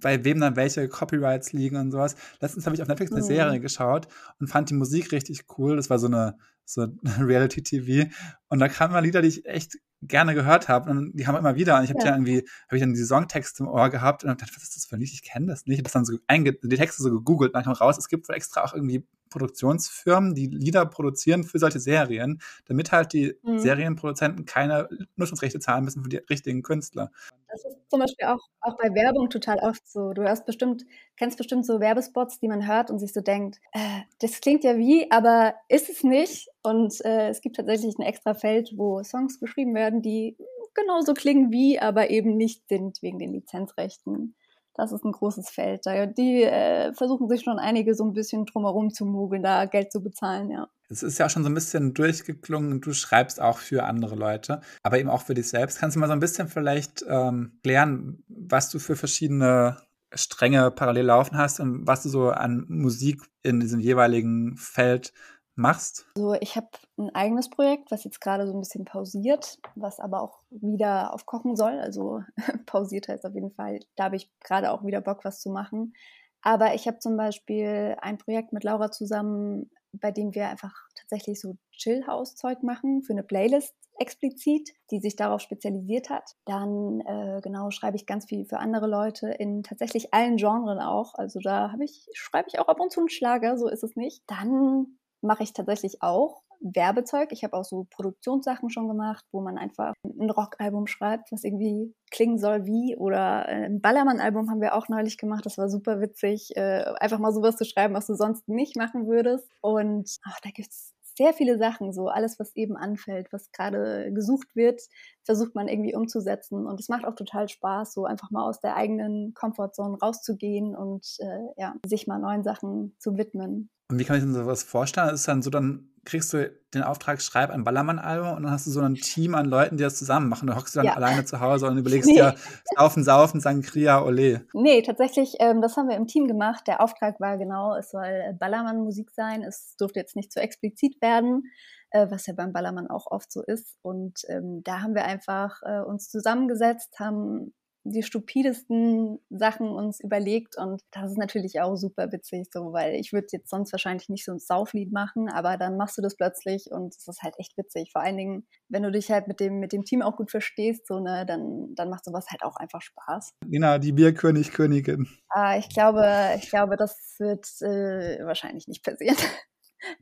[0.01, 2.17] bei wem dann welche Copyrights liegen und sowas.
[2.41, 3.27] Letztens habe ich auf Netflix eine mhm.
[3.27, 5.77] Serie geschaut und fand die Musik richtig cool.
[5.77, 6.87] Das war so eine so
[7.19, 8.11] Reality-TV.
[8.49, 10.91] Und da kamen mal Lieder, die ich echt gerne gehört habe.
[10.91, 11.79] Und die haben immer wieder.
[11.79, 12.13] Und ich habe ja.
[12.13, 14.87] irgendwie, habe ich dann die Songtexte im Ohr gehabt und habe gedacht, was ist das
[14.87, 15.13] für ein Lied?
[15.13, 15.75] Ich kenne das nicht.
[15.75, 18.09] Ich habe das dann so einge die Texte so gegoogelt und dann kam raus, es
[18.09, 23.35] gibt wohl extra auch irgendwie Produktionsfirmen, die Lieder produzieren für solche Serien, damit halt die
[23.43, 23.59] mhm.
[23.59, 27.11] Serienproduzenten keine Nutzungsrechte zahlen müssen für die richtigen Künstler.
[27.49, 30.13] Das ist zum Beispiel auch, auch bei Werbung total oft so.
[30.13, 30.85] Du hast bestimmt,
[31.17, 34.77] kennst bestimmt so Werbespots, die man hört und sich so denkt, äh, das klingt ja
[34.77, 36.49] wie, aber ist es nicht?
[36.63, 40.37] Und äh, es gibt tatsächlich ein extra Feld, wo Songs geschrieben werden, die
[40.75, 44.35] genauso klingen wie, aber eben nicht sind wegen den Lizenzrechten
[44.81, 45.85] das ist ein großes Feld.
[46.17, 50.03] Die äh, versuchen sich schon einige so ein bisschen drumherum zu mogeln, da Geld zu
[50.03, 50.69] bezahlen, ja.
[50.89, 54.61] Es ist ja auch schon so ein bisschen durchgeklungen, du schreibst auch für andere Leute,
[54.83, 55.79] aber eben auch für dich selbst.
[55.79, 59.77] Kannst du mal so ein bisschen vielleicht ähm, klären, was du für verschiedene
[60.13, 65.13] Stränge parallel laufen hast und was du so an Musik in diesem jeweiligen Feld
[65.55, 66.07] machst?
[66.17, 70.23] Also ich habe ein eigenes Projekt, was jetzt gerade so ein bisschen pausiert, was aber
[70.23, 71.79] auch wieder aufkochen soll.
[71.79, 72.23] Also
[72.67, 75.95] pausiert heißt auf jeden Fall, da habe ich gerade auch wieder Bock, was zu machen.
[76.43, 81.41] Aber ich habe zum Beispiel ein Projekt mit Laura zusammen, bei dem wir einfach tatsächlich
[81.41, 86.37] so Chill-House-Zeug machen für eine Playlist explizit, die sich darauf spezialisiert hat.
[86.47, 91.15] Dann äh, genau schreibe ich ganz viel für andere Leute in tatsächlich allen Genres auch.
[91.15, 93.97] Also da habe ich schreibe ich auch ab und zu einen Schlager, so ist es
[93.97, 94.23] nicht.
[94.27, 97.33] Dann mache ich tatsächlich auch Werbezeug.
[97.33, 101.95] Ich habe auch so Produktionssachen schon gemacht, wo man einfach ein Rockalbum schreibt, was irgendwie
[102.11, 102.97] klingen soll wie.
[102.97, 105.47] Oder äh, ein Ballermann-Album haben wir auch neulich gemacht.
[105.47, 109.07] Das war super witzig, äh, einfach mal sowas zu schreiben, was du sonst nicht machen
[109.07, 109.49] würdest.
[109.63, 114.57] Und ach, da gibt's sehr viele Sachen, so alles, was eben anfällt, was gerade gesucht
[114.57, 114.81] wird,
[115.25, 116.67] versucht man irgendwie umzusetzen.
[116.67, 121.07] Und es macht auch total Spaß, so einfach mal aus der eigenen Komfortzone rauszugehen und
[121.19, 123.71] äh, ja, sich mal neuen Sachen zu widmen.
[123.91, 125.09] Und wie kann ich mir sowas vorstellen?
[125.09, 128.67] Das ist dann so, dann kriegst du den Auftrag, schreib ein Ballermann-Album und dann hast
[128.67, 130.47] du so ein Team an Leuten, die das zusammen machen.
[130.47, 130.95] Du hockst dann ja.
[130.95, 132.15] alleine zu Hause und überlegst nee.
[132.15, 132.35] dir,
[132.77, 134.47] saufen, saufen, Sangria, ole.
[134.55, 136.67] Nee, tatsächlich, ähm, das haben wir im Team gemacht.
[136.67, 139.43] Der Auftrag war genau, es soll Ballermann-Musik sein.
[139.43, 141.43] Es durfte jetzt nicht zu explizit werden,
[141.91, 143.77] äh, was ja beim Ballermann auch oft so ist.
[143.83, 147.53] Und ähm, da haben wir einfach äh, uns zusammengesetzt, haben
[147.85, 153.13] die stupidesten Sachen uns überlegt und das ist natürlich auch super witzig, so, weil ich
[153.13, 156.71] würde jetzt sonst wahrscheinlich nicht so ein Sauflied machen, aber dann machst du das plötzlich
[156.71, 157.91] und es ist halt echt witzig.
[157.93, 160.87] Vor allen Dingen, wenn du dich halt mit dem, mit dem Team auch gut verstehst,
[160.87, 163.33] so, ne, dann, dann macht sowas halt auch einfach Spaß.
[163.47, 165.09] Nina, die Bierkönig, Königin.
[165.31, 169.17] Ah, ich glaube, ich glaube, das wird äh, wahrscheinlich nicht passieren.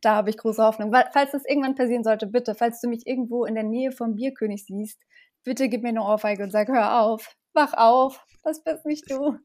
[0.02, 0.92] da habe ich große Hoffnung.
[1.12, 4.64] Falls das irgendwann passieren sollte, bitte, falls du mich irgendwo in der Nähe vom Bierkönig
[4.66, 5.00] siehst,
[5.44, 9.38] bitte gib mir eine Ohrfeige und sag, hör auf wach auf, das bist nicht du.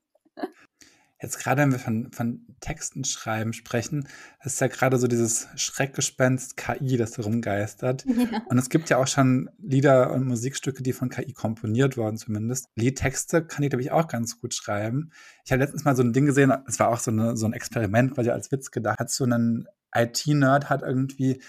[1.23, 4.09] Jetzt gerade, wenn wir von, von Texten schreiben sprechen,
[4.43, 8.05] ist ja gerade so dieses Schreckgespenst KI, das rumgeistert.
[8.13, 8.41] Ja.
[8.47, 12.67] Und es gibt ja auch schon Lieder und Musikstücke, die von KI komponiert wurden zumindest.
[12.75, 15.11] Liedtexte kann ich, glaube ich, auch ganz gut schreiben.
[15.45, 17.53] Ich habe letztens mal so ein Ding gesehen, es war auch so, eine, so ein
[17.53, 21.41] Experiment, weil ich als Witz gedacht hat, so einen IT-Nerd hat irgendwie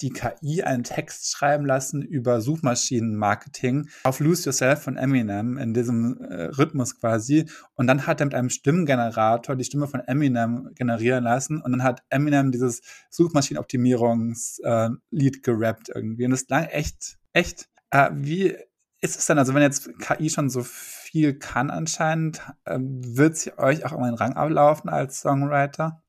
[0.00, 6.18] die KI einen Text schreiben lassen über Suchmaschinenmarketing auf Lose Yourself von Eminem in diesem
[6.20, 7.46] äh, Rhythmus quasi.
[7.74, 11.82] Und dann hat er mit einem Stimmgenerator die Stimme von Eminem generieren lassen und dann
[11.82, 16.24] hat Eminem dieses Suchmaschinenoptimierungslied äh, gerappt irgendwie.
[16.24, 17.68] Und das klang echt, echt.
[17.90, 18.56] Äh, wie
[19.00, 23.56] ist es dann, also wenn jetzt KI schon so viel kann anscheinend, äh, wird sie
[23.58, 26.02] euch auch immer einen Rang ablaufen als Songwriter?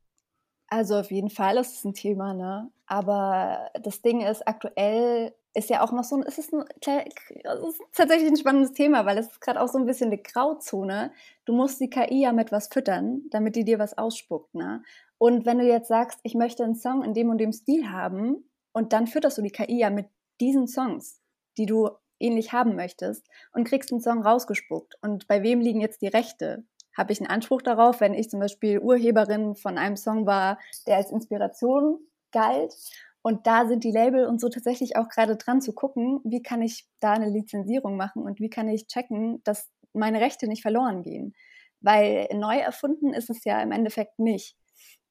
[0.74, 2.72] Also auf jeden Fall ist es ein Thema, ne?
[2.86, 7.78] Aber das Ding ist, aktuell ist ja auch noch so ein, es ist, ein, es
[7.92, 11.12] tatsächlich ein spannendes Thema, weil es ist gerade auch so ein bisschen eine Grauzone.
[11.44, 14.82] Du musst die KI ja mit was füttern, damit die dir was ausspuckt, ne?
[15.18, 18.50] Und wenn du jetzt sagst, ich möchte einen Song in dem und dem Stil haben,
[18.72, 20.08] und dann fütterst du die KI ja mit
[20.40, 21.22] diesen Songs,
[21.58, 24.96] die du ähnlich haben möchtest, und kriegst einen Song rausgespuckt.
[25.02, 26.64] Und bei wem liegen jetzt die Rechte?
[26.96, 30.98] Habe ich einen Anspruch darauf, wenn ich zum Beispiel Urheberin von einem Song war, der
[30.98, 32.00] als Inspiration
[32.32, 32.74] galt.
[33.22, 36.62] Und da sind die Label und so tatsächlich auch gerade dran zu gucken, wie kann
[36.62, 41.04] ich da eine Lizenzierung machen und wie kann ich checken, dass meine Rechte nicht verloren
[41.04, 41.34] gehen.
[41.82, 44.56] Weil neu erfunden ist es ja im Endeffekt nicht.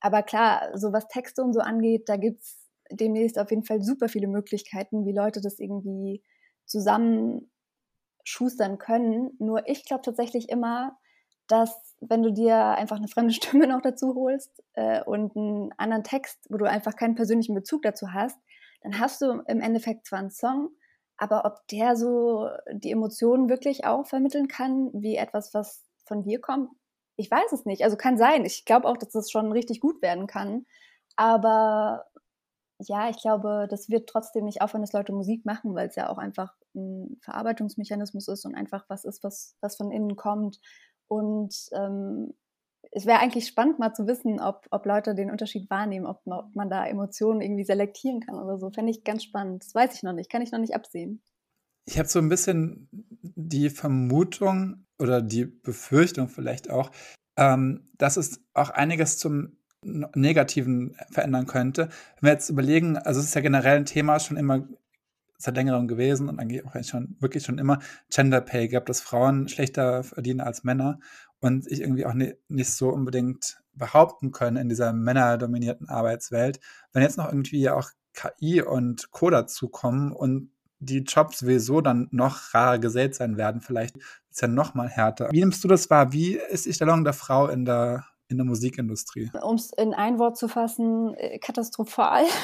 [0.01, 4.09] Aber klar, so was Texte und so angeht, da gibt's demnächst auf jeden Fall super
[4.09, 6.23] viele Möglichkeiten, wie Leute das irgendwie
[6.65, 7.51] zusammen
[8.25, 9.31] schustern können.
[9.39, 10.99] Nur ich glaube tatsächlich immer,
[11.51, 16.05] dass wenn du dir einfach eine fremde Stimme noch dazu holst äh, und einen anderen
[16.05, 18.39] Text, wo du einfach keinen persönlichen Bezug dazu hast,
[18.83, 20.71] dann hast du im Endeffekt zwar einen Song,
[21.19, 26.41] aber ob der so die Emotionen wirklich auch vermitteln kann, wie etwas, was von dir
[26.41, 26.71] kommt,
[27.17, 27.85] ich weiß es nicht.
[27.85, 28.47] Also kann sein.
[28.47, 30.65] Ich glaube auch, dass das schon richtig gut werden kann.
[31.17, 32.07] Aber
[32.79, 36.09] ja, ich glaube, das wird trotzdem nicht aufhören, dass Leute Musik machen, weil es ja
[36.09, 40.61] auch einfach ein Verarbeitungsmechanismus ist und einfach was ist, was, was von innen kommt
[41.11, 42.33] und ähm,
[42.93, 46.39] es wäre eigentlich spannend, mal zu wissen, ob, ob Leute den Unterschied wahrnehmen, ob man,
[46.39, 48.71] ob man da Emotionen irgendwie selektieren kann oder so.
[48.71, 49.65] Fände ich ganz spannend.
[49.65, 51.21] Das weiß ich noch nicht, kann ich noch nicht absehen.
[51.85, 56.91] Ich habe so ein bisschen die Vermutung oder die Befürchtung vielleicht auch,
[57.37, 61.89] ähm, dass es auch einiges zum Negativen verändern könnte.
[62.21, 64.69] Wenn wir jetzt überlegen, also es ist ja generell ein Thema schon immer
[65.41, 67.79] seit längerem gewesen und eigentlich auch schon wirklich schon immer
[68.11, 71.01] Gender Pay gab, dass Frauen schlechter verdienen als Männer
[71.41, 76.61] und sich irgendwie auch nicht, nicht so unbedingt behaupten können in dieser männerdominierten Arbeitswelt.
[76.93, 79.31] Wenn jetzt noch irgendwie auch KI und Co.
[79.31, 83.97] dazukommen und die Jobs sowieso dann noch rar gesät sein werden, vielleicht
[84.31, 85.29] ist ja noch mal härter.
[85.31, 86.13] Wie nimmst du das wahr?
[86.13, 89.31] Wie ist die Stellung der Frau in der in der Musikindustrie?
[89.43, 92.25] Um es in ein Wort zu fassen, äh, katastrophal.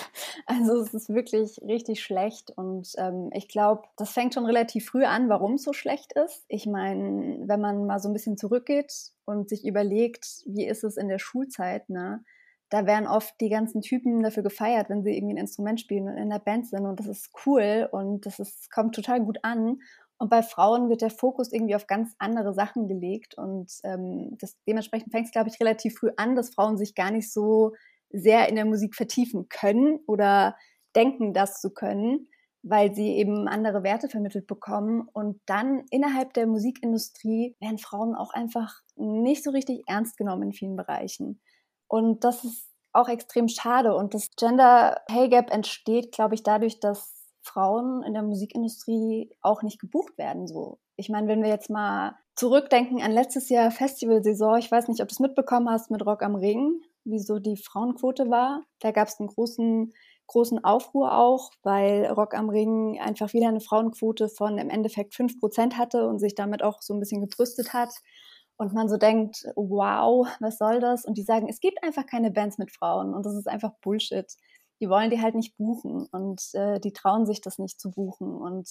[0.45, 5.05] Also es ist wirklich richtig schlecht und ähm, ich glaube, das fängt schon relativ früh
[5.05, 6.45] an, warum es so schlecht ist.
[6.49, 8.93] Ich meine, wenn man mal so ein bisschen zurückgeht
[9.25, 12.23] und sich überlegt, wie ist es in der Schulzeit, ne?
[12.69, 16.17] Da werden oft die ganzen Typen dafür gefeiert, wenn sie irgendwie ein Instrument spielen und
[16.17, 19.79] in der Band sind und das ist cool und das ist, kommt total gut an.
[20.19, 23.37] Und bei Frauen wird der Fokus irgendwie auf ganz andere Sachen gelegt.
[23.37, 27.11] Und ähm, das, dementsprechend fängt es, glaube ich, relativ früh an, dass Frauen sich gar
[27.11, 27.75] nicht so
[28.11, 30.57] sehr in der Musik vertiefen können oder
[30.95, 32.29] denken, das zu können,
[32.63, 35.07] weil sie eben andere Werte vermittelt bekommen.
[35.13, 40.53] Und dann innerhalb der Musikindustrie werden Frauen auch einfach nicht so richtig ernst genommen in
[40.53, 41.41] vielen Bereichen.
[41.89, 43.95] Und das ist auch extrem schade.
[43.95, 47.16] Und das Gender Pay Gap entsteht, glaube ich, dadurch, dass
[47.47, 50.47] Frauen in der Musikindustrie auch nicht gebucht werden.
[50.47, 55.01] So, ich meine, wenn wir jetzt mal zurückdenken an letztes Jahr Festivalsaison, ich weiß nicht,
[55.01, 58.63] ob du es mitbekommen hast mit Rock am Ring, wie so die Frauenquote war.
[58.81, 59.93] Da gab es einen großen
[60.27, 65.75] großen Aufruhr auch, weil Rock am Ring einfach wieder eine Frauenquote von im Endeffekt 5%
[65.75, 67.91] hatte und sich damit auch so ein bisschen gebrüstet hat.
[68.59, 71.05] Und man so denkt, wow, was soll das?
[71.05, 74.27] Und die sagen, es gibt einfach keine Bands mit Frauen und das ist einfach Bullshit
[74.81, 78.35] die wollen die halt nicht buchen und äh, die trauen sich das nicht zu buchen
[78.35, 78.69] und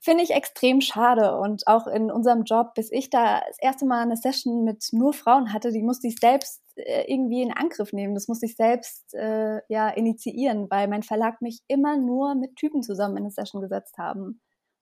[0.00, 4.02] finde ich extrem schade und auch in unserem Job, bis ich da das erste Mal
[4.02, 8.14] eine Session mit nur Frauen hatte, die musste ich selbst äh, irgendwie in Angriff nehmen,
[8.14, 12.82] das musste ich selbst äh, ja initiieren, weil mein Verlag mich immer nur mit Typen
[12.82, 14.40] zusammen in eine Session gesetzt haben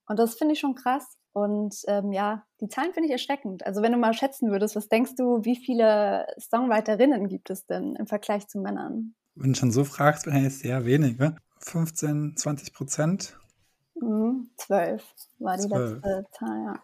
[0.09, 3.65] und das finde ich schon krass und ähm, ja, die Zahlen finde ich erschreckend.
[3.65, 7.95] Also wenn du mal schätzen würdest, was denkst du, wie viele Songwriterinnen gibt es denn
[7.97, 9.15] im Vergleich zu Männern?
[9.41, 11.35] Wenn du schon so fragst, wäre es sehr wenige.
[11.61, 13.39] 15, 20 Prozent?
[13.99, 15.03] Mhm, 12
[15.39, 15.93] war die 12.
[15.95, 16.83] letzte Zahl, ja.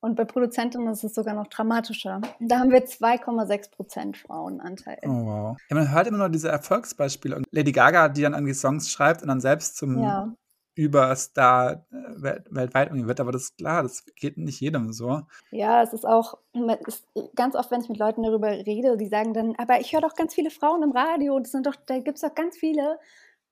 [0.00, 2.20] Und bei Produzentinnen ist es sogar noch dramatischer.
[2.38, 4.98] Da haben wir 2,6 Prozent Frauenanteil.
[5.04, 5.56] Oh, wow.
[5.70, 7.34] Ja, man hört immer nur diese Erfolgsbeispiele.
[7.34, 10.32] Und Lady Gaga, die dann irgendwie Songs schreibt und dann selbst zum ja.
[10.76, 15.22] Überstar äh, weltweit irgendwie wird, aber das ist klar, das geht nicht jedem so.
[15.50, 16.38] Ja, es ist auch
[16.86, 20.02] ist ganz oft, wenn ich mit Leuten darüber rede, die sagen dann, aber ich höre
[20.02, 22.98] doch ganz viele Frauen im Radio, das sind doch, da gibt es doch ganz viele.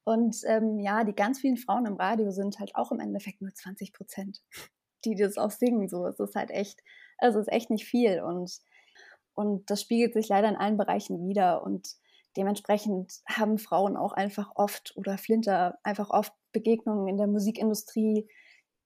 [0.05, 3.55] Und ähm, ja, die ganz vielen Frauen im Radio sind halt auch im Endeffekt nur
[3.55, 4.43] 20 Prozent,
[5.05, 5.89] die das auch singen.
[5.89, 6.81] So, es ist halt echt,
[7.19, 8.23] es ist echt nicht viel.
[8.23, 8.61] Und,
[9.33, 11.63] und das spiegelt sich leider in allen Bereichen wieder.
[11.65, 11.89] Und
[12.37, 18.27] dementsprechend haben Frauen auch einfach oft oder Flinter einfach oft Begegnungen in der Musikindustrie,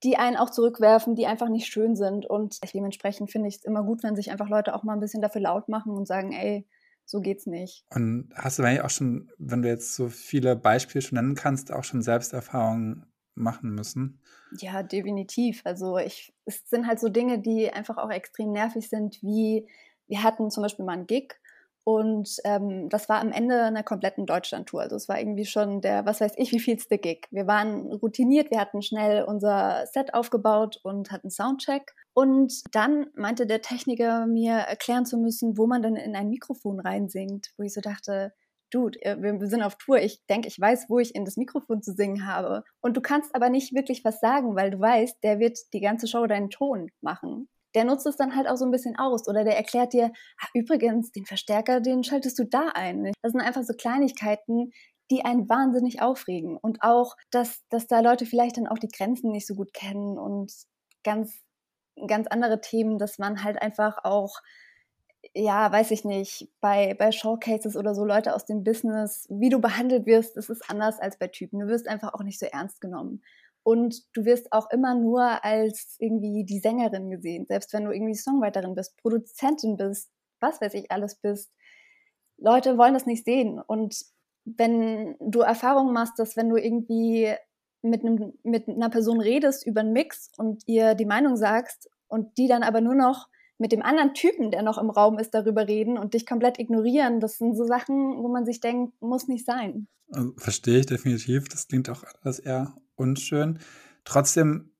[0.02, 2.26] die einen auch zurückwerfen, die einfach nicht schön sind.
[2.26, 5.22] Und dementsprechend finde ich es immer gut, wenn sich einfach Leute auch mal ein bisschen
[5.22, 6.66] dafür laut machen und sagen, ey,
[7.04, 7.85] so geht's nicht.
[7.94, 11.72] Und hast du eigentlich auch schon, wenn du jetzt so viele Beispiele schon nennen kannst,
[11.72, 14.20] auch schon Selbsterfahrungen machen müssen?
[14.59, 15.62] Ja, definitiv.
[15.64, 19.68] Also ich, es sind halt so Dinge, die einfach auch extrem nervig sind, wie
[20.07, 21.35] wir hatten zum Beispiel mal einen Gig
[21.88, 24.83] und ähm, das war am Ende einer kompletten Deutschlandtour.
[24.83, 27.27] Also es war irgendwie schon der, was weiß ich, wie vielste Gig.
[27.31, 31.94] Wir waren routiniert, wir hatten schnell unser Set aufgebaut und hatten Soundcheck.
[32.12, 36.79] Und dann meinte der Techniker mir erklären zu müssen, wo man dann in ein Mikrofon
[36.79, 38.35] reinsingt, wo ich so dachte,
[38.70, 39.96] Dude, äh, wir sind auf Tour.
[39.98, 42.64] Ich denke, ich weiß, wo ich in das Mikrofon zu singen habe.
[42.83, 46.07] Und du kannst aber nicht wirklich was sagen, weil du weißt, der wird die ganze
[46.07, 49.44] Show deinen Ton machen der nutzt es dann halt auch so ein bisschen aus oder
[49.44, 53.12] der erklärt dir, ah, übrigens, den Verstärker, den schaltest du da ein.
[53.22, 54.72] Das sind einfach so Kleinigkeiten,
[55.11, 56.57] die einen wahnsinnig aufregen.
[56.57, 60.18] Und auch, dass, dass da Leute vielleicht dann auch die Grenzen nicht so gut kennen
[60.18, 60.52] und
[61.02, 61.40] ganz,
[62.07, 64.40] ganz andere Themen, dass man halt einfach auch,
[65.35, 69.61] ja, weiß ich nicht, bei, bei Showcases oder so Leute aus dem Business, wie du
[69.61, 71.61] behandelt wirst, das ist anders als bei Typen.
[71.61, 73.22] Du wirst einfach auch nicht so ernst genommen.
[73.68, 78.14] Und du wirst auch immer nur als irgendwie die Sängerin gesehen, selbst wenn du irgendwie
[78.14, 81.52] Songwriterin bist, Produzentin bist, was weiß ich alles bist.
[82.38, 83.61] Leute wollen das nicht sehen.
[83.61, 83.94] Und
[84.46, 87.35] wenn du Erfahrungen machst, dass wenn du irgendwie
[87.83, 92.38] mit, einem, mit einer Person redest über einen Mix und ihr die Meinung sagst und
[92.38, 93.28] die dann aber nur noch
[93.59, 97.20] mit dem anderen Typen, der noch im Raum ist, darüber reden und dich komplett ignorieren,
[97.20, 99.88] das sind so Sachen, wo man sich denkt, muss nicht sein.
[100.11, 101.50] Also, verstehe ich definitiv.
[101.50, 103.58] Das klingt auch alles eher unschön.
[104.04, 104.72] Trotzdem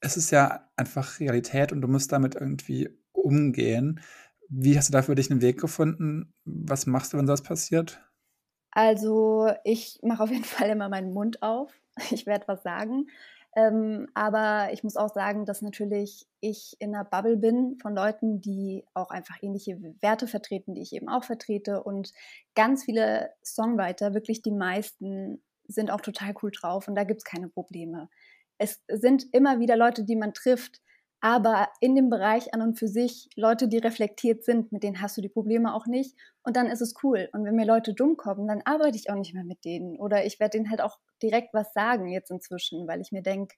[0.00, 4.00] es ist ja einfach Realität und du musst damit irgendwie umgehen.
[4.48, 6.32] Wie hast du da für dich einen Weg gefunden?
[6.44, 8.00] Was machst du, wenn das passiert?
[8.70, 11.72] Also ich mache auf jeden Fall immer meinen Mund auf.
[12.12, 13.08] Ich werde was sagen.
[13.56, 18.40] Ähm, aber ich muss auch sagen, dass natürlich ich in einer Bubble bin von Leuten,
[18.40, 21.82] die auch einfach ähnliche Werte vertreten, die ich eben auch vertrete.
[21.82, 22.12] Und
[22.54, 27.24] ganz viele Songwriter, wirklich die meisten, sind auch total cool drauf und da gibt es
[27.24, 28.08] keine Probleme.
[28.58, 30.80] Es sind immer wieder Leute, die man trifft,
[31.20, 35.16] aber in dem Bereich an und für sich Leute, die reflektiert sind, mit denen hast
[35.16, 37.28] du die Probleme auch nicht und dann ist es cool.
[37.32, 40.24] Und wenn mir Leute dumm kommen, dann arbeite ich auch nicht mehr mit denen oder
[40.24, 43.56] ich werde denen halt auch direkt was sagen jetzt inzwischen, weil ich mir denke,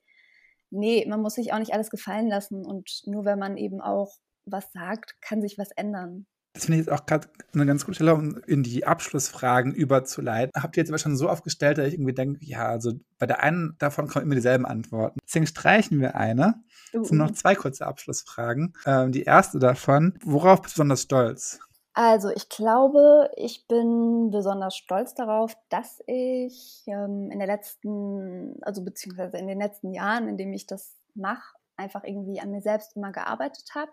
[0.71, 4.17] nee, man muss sich auch nicht alles gefallen lassen und nur wenn man eben auch
[4.45, 6.27] was sagt, kann sich was ändern.
[6.53, 10.51] Das finde ich jetzt auch gerade eine ganz gute Stelle, um in die Abschlussfragen überzuleiten.
[10.61, 13.43] Habt ihr jetzt aber schon so aufgestellt, dass ich irgendwie denke, ja, also bei der
[13.43, 15.21] einen davon kommen immer dieselben Antworten.
[15.25, 16.63] Deswegen streichen wir eine.
[16.93, 18.75] Es sind noch zwei kurze Abschlussfragen.
[18.85, 21.61] Ähm, die erste davon, worauf bist du besonders stolz?
[21.93, 28.85] Also ich glaube, ich bin besonders stolz darauf, dass ich ähm, in der letzten, also
[28.85, 32.97] beziehungsweise in den letzten Jahren, in dem ich das mache, einfach irgendwie an mir selbst
[32.97, 33.91] immer gearbeitet habe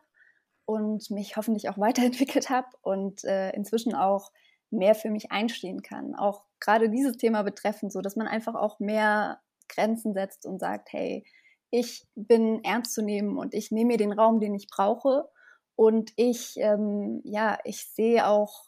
[0.67, 4.31] und mich hoffentlich auch weiterentwickelt habe und äh, inzwischen auch
[4.69, 6.13] mehr für mich einstehen kann.
[6.13, 10.91] Auch gerade dieses Thema betreffend, so dass man einfach auch mehr Grenzen setzt und sagt,
[10.91, 11.25] hey,
[11.71, 15.29] ich bin ernst zu nehmen und ich nehme mir den Raum, den ich brauche.
[15.75, 18.65] Und ich, ähm, ja, ich sehe auch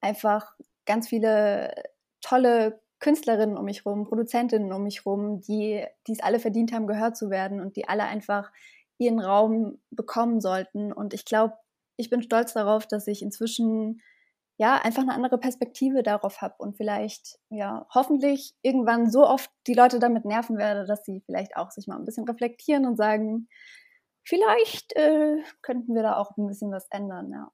[0.00, 0.54] einfach
[0.86, 1.72] ganz viele
[2.20, 7.16] tolle Künstlerinnen um mich rum, Produzentinnen um mich rum, die es alle verdient haben, gehört
[7.16, 8.52] zu werden und die alle einfach
[9.00, 10.92] ihren Raum bekommen sollten.
[10.92, 11.54] Und ich glaube,
[11.96, 14.00] ich bin stolz darauf, dass ich inzwischen
[14.58, 19.74] ja einfach eine andere Perspektive darauf habe und vielleicht ja hoffentlich irgendwann so oft die
[19.74, 23.48] Leute damit nerven werde, dass sie vielleicht auch sich mal ein bisschen reflektieren und sagen,
[24.22, 27.30] vielleicht äh, könnten wir da auch ein bisschen was ändern.
[27.32, 27.50] Ja.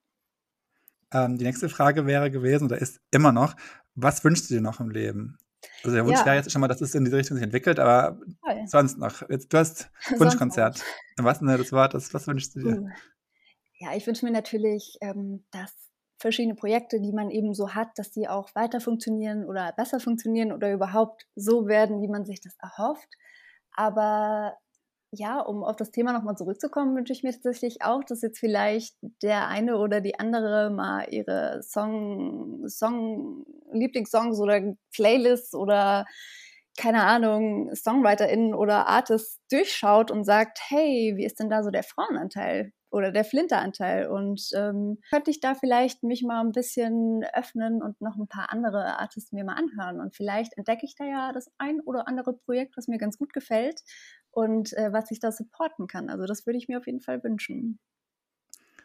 [1.12, 3.54] Ähm, die nächste Frage wäre gewesen oder ist immer noch,
[3.94, 5.38] was wünschst du dir noch im Leben?
[5.82, 6.26] Also der Wunsch ja.
[6.26, 8.62] wäre jetzt schon mal, dass es in diese Richtung sich entwickelt, aber Toll.
[8.66, 9.28] sonst noch.
[9.28, 10.82] Jetzt, du hast Wunschkonzert.
[11.18, 11.94] Was ist denn das Wort?
[11.94, 12.80] Das, was wünschst du dir?
[12.80, 12.88] Uh.
[13.78, 15.72] Ja, ich wünsche mir natürlich, ähm, dass
[16.18, 20.53] verschiedene Projekte, die man eben so hat, dass die auch weiter funktionieren oder besser funktionieren
[20.53, 23.09] oder überhaupt so werden, wie man sich das erhofft.
[23.72, 24.57] Aber
[25.18, 28.96] ja, um auf das Thema nochmal zurückzukommen, wünsche ich mir tatsächlich auch, dass jetzt vielleicht
[29.22, 36.06] der eine oder die andere mal ihre Song, Song, Lieblingssongs oder Playlists oder
[36.78, 41.82] keine Ahnung, SongwriterInnen oder Artists durchschaut und sagt, hey, wie ist denn da so der
[41.82, 42.72] Frauenanteil?
[42.96, 44.08] oder der Flinteranteil.
[44.08, 48.52] Und ähm, könnte ich da vielleicht mich mal ein bisschen öffnen und noch ein paar
[48.52, 50.00] andere Artists mir mal anhören.
[50.00, 53.32] Und vielleicht entdecke ich da ja das ein oder andere Projekt, was mir ganz gut
[53.32, 53.82] gefällt
[54.37, 56.11] und äh, was ich da supporten kann.
[56.11, 57.78] Also das würde ich mir auf jeden Fall wünschen.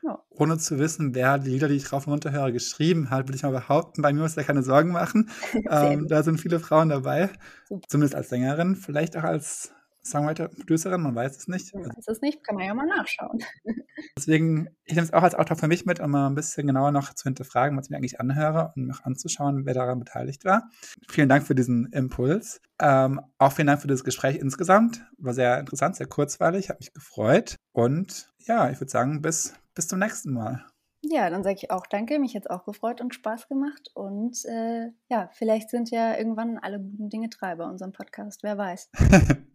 [0.01, 0.23] Ja.
[0.29, 3.35] Ohne zu wissen, wer die Lieder, die ich rauf und runter höre, geschrieben hat, würde
[3.35, 5.29] ich mal behaupten, bei mir muss er keine Sorgen machen.
[5.69, 7.29] ähm, da sind viele Frauen dabei,
[7.67, 7.85] Super.
[7.89, 9.73] zumindest als Sängerin, vielleicht auch als
[10.03, 11.73] Songwriter, Producerin, man weiß es nicht.
[11.73, 13.39] Man weiß es nicht, kann man ja mal nachschauen.
[14.17, 16.91] Deswegen, ich nehme es auch als Autor für mich mit, um mal ein bisschen genauer
[16.91, 20.69] noch zu hinterfragen, was ich mir eigentlich anhöre und mich anzuschauen, wer daran beteiligt war.
[21.07, 22.61] Vielen Dank für diesen Impuls.
[22.79, 25.05] Ähm, auch vielen Dank für das Gespräch insgesamt.
[25.17, 27.55] War sehr interessant, sehr kurzweilig, hat mich gefreut.
[27.71, 30.65] Und ja, ich würde sagen, bis, bis zum nächsten Mal.
[31.03, 32.19] Ja, dann sage ich auch danke.
[32.19, 33.89] Mich hat es auch gefreut und Spaß gemacht.
[33.93, 38.43] Und äh, ja, vielleicht sind ja irgendwann alle guten Dinge drei bei unserem Podcast.
[38.43, 38.89] Wer weiß.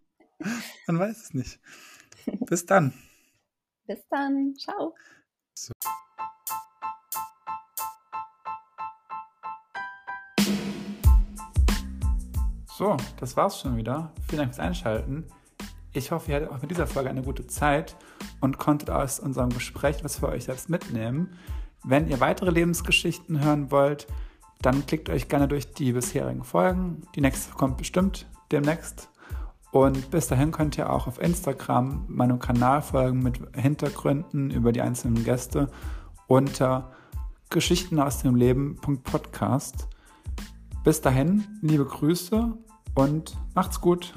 [0.87, 1.61] Man weiß es nicht.
[2.47, 2.93] Bis dann.
[3.87, 4.55] Bis dann.
[4.57, 4.95] Ciao.
[5.55, 5.73] So.
[12.77, 14.13] So, das war's schon wieder.
[14.29, 15.25] Vielen Dank fürs Einschalten.
[15.95, 17.97] Ich hoffe, ihr hattet auch mit dieser Folge eine gute Zeit
[18.41, 21.39] und konntet aus unserem Gespräch was für euch selbst mitnehmen.
[21.85, 24.07] Wenn ihr weitere Lebensgeschichten hören wollt,
[24.61, 27.03] dann klickt euch gerne durch die bisherigen Folgen.
[27.15, 29.09] Die nächste kommt bestimmt demnächst.
[29.73, 34.81] Und bis dahin könnt ihr auch auf Instagram meinem Kanal folgen mit Hintergründen über die
[34.81, 35.69] einzelnen Gäste
[36.27, 36.93] unter
[37.51, 39.89] Geschichten aus dem Leben.podcast.
[40.85, 42.57] Bis dahin, liebe Grüße
[42.95, 44.15] und macht's gut.